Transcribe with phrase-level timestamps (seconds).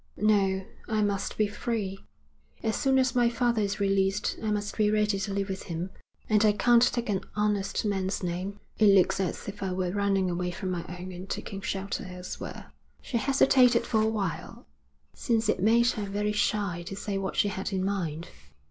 [0.17, 1.99] 'No, I must be free.
[2.63, 5.91] As soon as my father is released I must be ready to live with him.
[6.27, 8.59] And I can't take an honest man's name.
[8.79, 12.71] It looks as if I were running away from my own and taking shelter elsewhere.'
[13.03, 14.65] She hesitated for a while,
[15.13, 18.29] since it made her very shy to say what she had in mind.